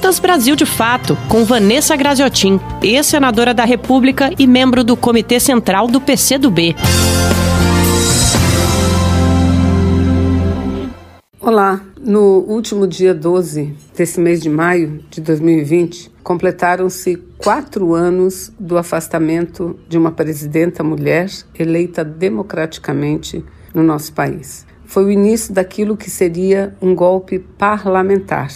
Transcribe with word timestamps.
Colunistas 0.00 0.18
Brasil 0.18 0.56
de 0.56 0.64
Fato, 0.64 1.14
com 1.28 1.44
Vanessa 1.44 1.94
Graziotin, 1.94 2.58
ex-senadora 2.82 3.52
da 3.52 3.66
República 3.66 4.30
e 4.38 4.46
membro 4.46 4.82
do 4.82 4.96
Comitê 4.96 5.38
Central 5.38 5.86
do 5.88 6.00
PCdoB. 6.00 6.74
Olá, 11.38 11.82
no 12.00 12.38
último 12.48 12.86
dia 12.86 13.12
12 13.12 13.74
desse 13.94 14.18
mês 14.18 14.40
de 14.40 14.48
maio 14.48 15.04
de 15.10 15.20
2020, 15.20 16.10
completaram-se 16.22 17.16
quatro 17.36 17.92
anos 17.92 18.50
do 18.58 18.78
afastamento 18.78 19.78
de 19.86 19.98
uma 19.98 20.12
presidenta 20.12 20.82
mulher 20.82 21.28
eleita 21.58 22.02
democraticamente 22.02 23.44
no 23.74 23.82
nosso 23.82 24.14
país. 24.14 24.66
Foi 24.86 25.04
o 25.04 25.10
início 25.10 25.52
daquilo 25.52 25.94
que 25.94 26.08
seria 26.08 26.74
um 26.80 26.94
golpe 26.94 27.38
parlamentar. 27.38 28.48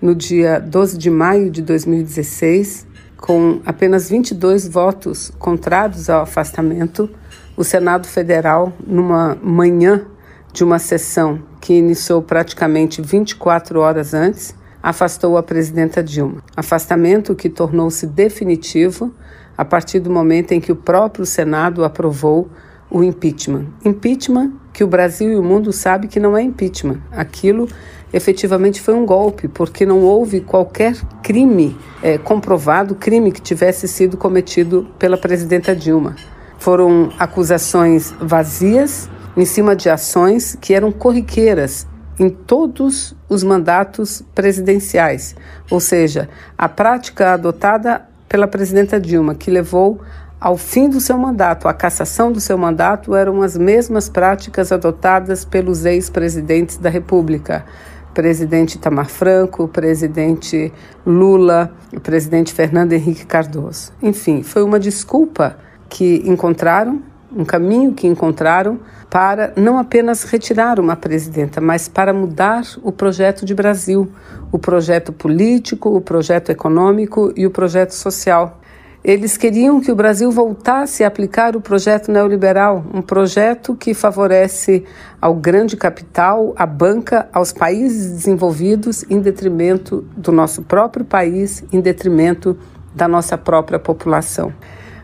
No 0.00 0.14
dia 0.14 0.58
12 0.58 0.96
de 0.96 1.10
maio 1.10 1.50
de 1.50 1.60
2016, 1.60 2.86
com 3.18 3.60
apenas 3.66 4.08
22 4.08 4.66
votos 4.66 5.30
contrários 5.38 6.08
ao 6.08 6.22
afastamento, 6.22 7.10
o 7.54 7.62
Senado 7.62 8.08
Federal, 8.08 8.72
numa 8.86 9.36
manhã 9.42 10.06
de 10.54 10.64
uma 10.64 10.78
sessão 10.78 11.42
que 11.60 11.74
iniciou 11.74 12.22
praticamente 12.22 13.02
24 13.02 13.78
horas 13.78 14.14
antes, 14.14 14.54
afastou 14.82 15.36
a 15.36 15.42
presidenta 15.42 16.02
Dilma. 16.02 16.42
Afastamento 16.56 17.34
que 17.34 17.50
tornou-se 17.50 18.06
definitivo 18.06 19.12
a 19.54 19.66
partir 19.66 20.00
do 20.00 20.08
momento 20.08 20.52
em 20.52 20.62
que 20.62 20.72
o 20.72 20.76
próprio 20.76 21.26
Senado 21.26 21.84
aprovou 21.84 22.48
o 22.90 23.04
impeachment. 23.04 23.66
Impeachment 23.84 24.52
que 24.72 24.82
o 24.82 24.86
Brasil 24.86 25.32
e 25.32 25.36
o 25.36 25.42
mundo 25.42 25.72
sabem 25.72 26.08
que 26.08 26.18
não 26.18 26.36
é 26.36 26.42
impeachment. 26.42 27.00
Aquilo 27.12 27.68
efetivamente 28.12 28.80
foi 28.80 28.94
um 28.94 29.06
golpe, 29.06 29.46
porque 29.46 29.86
não 29.86 30.00
houve 30.00 30.40
qualquer 30.40 30.96
crime 31.22 31.76
é, 32.02 32.18
comprovado, 32.18 32.94
crime 32.94 33.30
que 33.30 33.40
tivesse 33.40 33.86
sido 33.86 34.16
cometido 34.16 34.88
pela 34.98 35.16
presidenta 35.16 35.74
Dilma. 35.74 36.16
Foram 36.58 37.10
acusações 37.18 38.12
vazias 38.20 39.08
em 39.36 39.44
cima 39.44 39.76
de 39.76 39.88
ações 39.88 40.56
que 40.60 40.74
eram 40.74 40.90
corriqueiras 40.90 41.86
em 42.18 42.28
todos 42.28 43.16
os 43.28 43.42
mandatos 43.42 44.22
presidenciais, 44.34 45.34
ou 45.70 45.80
seja, 45.80 46.28
a 46.58 46.68
prática 46.68 47.32
adotada 47.32 48.02
pela 48.28 48.46
presidenta 48.46 49.00
Dilma, 49.00 49.34
que 49.34 49.50
levou 49.50 50.00
ao 50.40 50.56
fim 50.56 50.88
do 50.88 51.00
seu 51.00 51.18
mandato, 51.18 51.68
a 51.68 51.74
cassação 51.74 52.32
do 52.32 52.40
seu 52.40 52.56
mandato, 52.56 53.14
eram 53.14 53.42
as 53.42 53.58
mesmas 53.58 54.08
práticas 54.08 54.72
adotadas 54.72 55.44
pelos 55.44 55.84
ex-presidentes 55.84 56.78
da 56.78 56.88
República. 56.88 57.66
Presidente 58.14 58.76
Itamar 58.76 59.10
Franco, 59.10 59.68
presidente 59.68 60.72
Lula, 61.06 61.70
presidente 62.02 62.54
Fernando 62.54 62.94
Henrique 62.94 63.26
Cardoso. 63.26 63.92
Enfim, 64.02 64.42
foi 64.42 64.62
uma 64.62 64.80
desculpa 64.80 65.56
que 65.90 66.22
encontraram, 66.24 67.02
um 67.36 67.44
caminho 67.44 67.92
que 67.92 68.06
encontraram 68.06 68.80
para 69.10 69.52
não 69.56 69.78
apenas 69.78 70.24
retirar 70.24 70.80
uma 70.80 70.96
presidenta, 70.96 71.60
mas 71.60 71.86
para 71.86 72.14
mudar 72.14 72.64
o 72.82 72.90
projeto 72.90 73.44
de 73.44 73.54
Brasil, 73.54 74.10
o 74.50 74.58
projeto 74.58 75.12
político, 75.12 75.94
o 75.94 76.00
projeto 76.00 76.50
econômico 76.50 77.32
e 77.36 77.46
o 77.46 77.50
projeto 77.50 77.92
social. 77.92 78.59
Eles 79.02 79.38
queriam 79.38 79.80
que 79.80 79.90
o 79.90 79.96
Brasil 79.96 80.30
voltasse 80.30 81.02
a 81.02 81.08
aplicar 81.08 81.56
o 81.56 81.60
projeto 81.60 82.12
neoliberal, 82.12 82.84
um 82.92 83.00
projeto 83.00 83.74
que 83.74 83.94
favorece 83.94 84.84
ao 85.18 85.34
grande 85.34 85.74
capital, 85.74 86.52
à 86.54 86.66
banca, 86.66 87.26
aos 87.32 87.50
países 87.50 88.12
desenvolvidos, 88.12 89.02
em 89.08 89.18
detrimento 89.18 90.04
do 90.14 90.30
nosso 90.30 90.60
próprio 90.62 91.02
país, 91.02 91.64
em 91.72 91.80
detrimento 91.80 92.58
da 92.94 93.08
nossa 93.08 93.38
própria 93.38 93.78
população. 93.78 94.52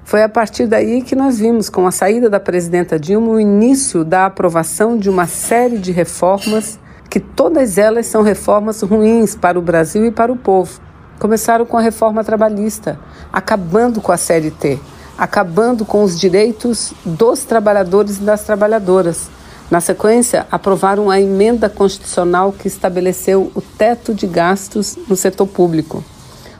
Foi 0.04 0.22
a 0.22 0.28
partir 0.28 0.66
daí 0.66 1.00
que 1.00 1.16
nós 1.16 1.38
vimos, 1.38 1.70
com 1.70 1.86
a 1.86 1.90
saída 1.90 2.28
da 2.28 2.38
presidenta 2.38 3.00
Dilma, 3.00 3.32
o 3.32 3.40
início 3.40 4.04
da 4.04 4.26
aprovação 4.26 4.98
de 4.98 5.08
uma 5.08 5.26
série 5.26 5.78
de 5.78 5.90
reformas, 5.90 6.78
que 7.08 7.18
todas 7.18 7.78
elas 7.78 8.04
são 8.06 8.20
reformas 8.20 8.82
ruins 8.82 9.34
para 9.34 9.58
o 9.58 9.62
Brasil 9.62 10.04
e 10.04 10.10
para 10.10 10.30
o 10.30 10.36
povo. 10.36 10.85
Começaram 11.18 11.64
com 11.64 11.78
a 11.78 11.80
reforma 11.80 12.22
trabalhista, 12.22 12.98
acabando 13.32 14.00
com 14.00 14.12
a 14.12 14.16
CLT, 14.16 14.78
acabando 15.16 15.84
com 15.84 16.02
os 16.02 16.18
direitos 16.18 16.92
dos 17.04 17.44
trabalhadores 17.44 18.18
e 18.18 18.20
das 18.20 18.44
trabalhadoras. 18.44 19.28
Na 19.70 19.80
sequência, 19.80 20.46
aprovaram 20.50 21.10
a 21.10 21.20
emenda 21.20 21.68
constitucional 21.68 22.52
que 22.52 22.68
estabeleceu 22.68 23.50
o 23.54 23.60
teto 23.60 24.14
de 24.14 24.26
gastos 24.26 24.96
no 25.08 25.16
setor 25.16 25.46
público. 25.46 26.04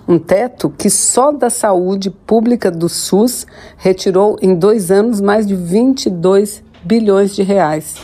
Um 0.08 0.18
teto 0.18 0.70
que 0.70 0.88
só 0.88 1.30
da 1.30 1.50
saúde 1.50 2.10
pública 2.10 2.70
do 2.70 2.88
SUS 2.88 3.46
retirou 3.76 4.38
em 4.40 4.54
dois 4.54 4.90
anos 4.90 5.20
mais 5.20 5.46
de 5.46 5.54
22 5.54 6.62
bilhões 6.82 7.34
de 7.34 7.42
reais. 7.42 7.96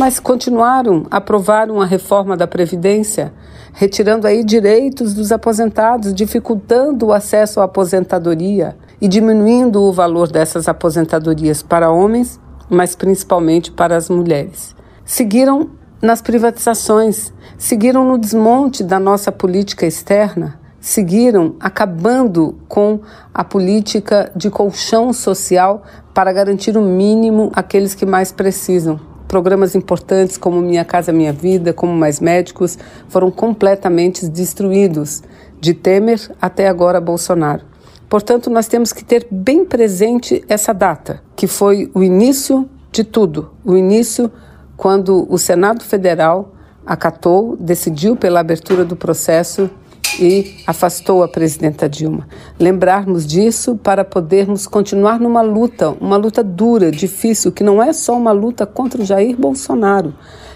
Mas 0.00 0.18
continuaram, 0.18 1.04
aprovaram 1.10 1.78
a 1.78 1.84
reforma 1.84 2.34
da 2.34 2.46
Previdência, 2.46 3.34
retirando 3.74 4.26
aí 4.26 4.42
direitos 4.42 5.12
dos 5.12 5.30
aposentados, 5.30 6.14
dificultando 6.14 7.08
o 7.08 7.12
acesso 7.12 7.60
à 7.60 7.64
aposentadoria 7.64 8.74
e 8.98 9.06
diminuindo 9.06 9.82
o 9.82 9.92
valor 9.92 10.32
dessas 10.32 10.68
aposentadorias 10.68 11.62
para 11.62 11.90
homens, 11.90 12.40
mas 12.70 12.96
principalmente 12.96 13.70
para 13.70 13.94
as 13.94 14.08
mulheres. 14.08 14.74
Seguiram 15.04 15.68
nas 16.00 16.22
privatizações, 16.22 17.30
seguiram 17.58 18.02
no 18.02 18.16
desmonte 18.16 18.82
da 18.82 18.98
nossa 18.98 19.30
política 19.30 19.84
externa, 19.84 20.58
seguiram 20.80 21.56
acabando 21.60 22.58
com 22.66 23.00
a 23.34 23.44
política 23.44 24.32
de 24.34 24.48
colchão 24.48 25.12
social 25.12 25.82
para 26.14 26.32
garantir 26.32 26.74
o 26.78 26.80
mínimo 26.80 27.52
àqueles 27.54 27.94
que 27.94 28.06
mais 28.06 28.32
precisam. 28.32 29.09
Programas 29.30 29.76
importantes 29.76 30.36
como 30.36 30.60
Minha 30.60 30.84
Casa 30.84 31.12
Minha 31.12 31.32
Vida, 31.32 31.72
como 31.72 31.94
Mais 31.94 32.18
Médicos, 32.18 32.76
foram 33.08 33.30
completamente 33.30 34.26
destruídos, 34.28 35.22
de 35.60 35.72
Temer 35.72 36.18
até 36.42 36.66
agora 36.66 37.00
Bolsonaro. 37.00 37.62
Portanto, 38.08 38.50
nós 38.50 38.66
temos 38.66 38.92
que 38.92 39.04
ter 39.04 39.28
bem 39.30 39.64
presente 39.64 40.44
essa 40.48 40.74
data, 40.74 41.22
que 41.36 41.46
foi 41.46 41.88
o 41.94 42.02
início 42.02 42.68
de 42.90 43.04
tudo, 43.04 43.52
o 43.64 43.76
início 43.76 44.32
quando 44.76 45.24
o 45.32 45.38
Senado 45.38 45.84
Federal 45.84 46.52
acatou, 46.84 47.56
decidiu 47.56 48.16
pela 48.16 48.40
abertura 48.40 48.84
do 48.84 48.96
processo 48.96 49.70
e 50.18 50.56
afastou 50.66 51.22
a 51.22 51.28
presidenta 51.28 51.88
Dilma. 51.88 52.26
Lembrarmos 52.58 53.26
disso 53.26 53.76
para 53.76 54.04
podermos 54.04 54.66
continuar 54.66 55.20
numa 55.20 55.42
luta, 55.42 55.90
uma 56.00 56.16
luta 56.16 56.42
dura, 56.42 56.90
difícil, 56.90 57.52
que 57.52 57.62
não 57.62 57.82
é 57.82 57.92
só 57.92 58.16
uma 58.16 58.32
luta 58.32 58.66
contra 58.66 59.02
o 59.02 59.04
Jair 59.04 59.36
Bolsonaro, 59.36 60.14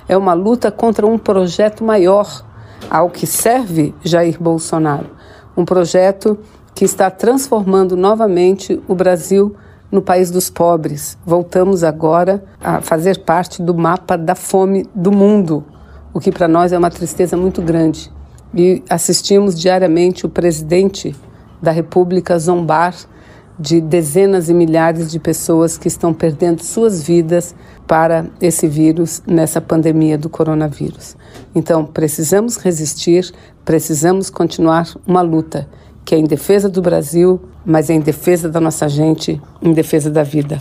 é 0.09 0.17
uma 0.17 0.33
luta 0.33 0.71
contra 0.71 1.07
um 1.07 1.19
projeto 1.19 1.85
maior 1.85 2.45
ao 2.91 3.11
que 3.11 3.27
serve 3.27 3.95
Jair 4.03 4.41
Bolsonaro. 4.41 5.11
Um 5.57 5.65
projeto 5.65 6.39
que 6.75 6.85
está 6.85 7.11
transformando 7.11 7.97
novamente 7.97 8.83
o 8.89 8.95
Brasil 8.95 9.55
no 9.91 10.03
país 10.03 10.31
dos 10.31 10.51
pobres. 10.51 11.17
Voltamos 11.25 11.85
agora 11.85 12.45
a 12.61 12.81
fazer 12.81 13.25
parte 13.25 13.63
do 13.63 13.75
mapa 13.75 14.19
da 14.19 14.35
fome 14.35 14.89
do 14.95 15.13
mundo, 15.13 15.65
o 16.13 16.19
que 16.19 16.33
para 16.33 16.49
nós 16.49 16.73
é 16.73 16.79
uma 16.79 16.91
tristeza 16.91 17.37
muito 17.37 17.63
grande 17.63 18.13
e 18.57 18.83
assistimos 18.89 19.59
diariamente 19.59 20.27
o 20.27 20.29
presidente 20.29 21.15
da 21.61 21.71
República 21.71 22.39
zombar 22.39 22.95
de 23.59 23.81
dezenas 23.81 24.49
e 24.49 24.55
milhares 24.55 25.11
de 25.11 25.19
pessoas 25.19 25.79
que 25.79 25.87
estão 25.87 26.13
perdendo 26.13 26.63
suas 26.63 27.03
vidas 27.03 27.55
para 27.87 28.27
esse 28.41 28.67
vírus 28.67 29.23
nessa 29.27 29.61
pandemia 29.61 30.19
do 30.19 30.29
coronavírus. 30.29 31.17
Então, 31.55 31.85
precisamos 31.85 32.57
resistir, 32.57 33.33
precisamos 33.65 34.29
continuar 34.29 34.89
uma 35.07 35.23
luta 35.23 35.69
que 36.05 36.15
é 36.15 36.19
em 36.19 36.25
defesa 36.25 36.69
do 36.69 36.83
Brasil, 36.83 37.41
mas 37.65 37.89
é 37.89 37.95
em 37.95 38.01
defesa 38.01 38.49
da 38.49 38.61
nossa 38.61 38.89
gente, 38.89 39.41
em 39.63 39.73
defesa 39.73 40.11
da 40.11 40.23
vida. 40.23 40.61